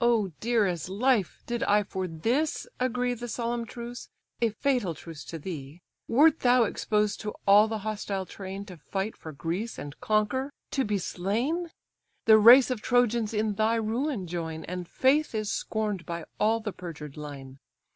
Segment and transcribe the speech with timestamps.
[0.00, 1.42] "Oh, dear as life!
[1.46, 4.08] did I for this agree The solemn truce,
[4.40, 5.82] a fatal truce to thee!
[6.06, 10.84] Wert thou exposed to all the hostile train, To fight for Greece, and conquer, to
[10.84, 11.72] be slain!
[12.26, 16.72] The race of Trojans in thy ruin join, And faith is scorn'd by all the
[16.72, 17.58] perjured line.